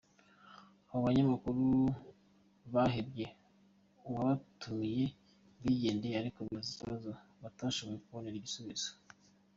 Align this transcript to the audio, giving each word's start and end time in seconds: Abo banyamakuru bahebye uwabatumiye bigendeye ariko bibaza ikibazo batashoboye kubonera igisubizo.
Abo 0.89 1.01
banyamakuru 1.07 1.55
bahebye 2.73 3.25
uwabatumiye 4.07 5.05
bigendeye 5.61 6.15
ariko 6.17 6.37
bibaza 6.45 6.69
ikibazo 6.73 7.11
batashoboye 7.41 7.97
kubonera 8.03 8.37
igisubizo. 8.37 8.89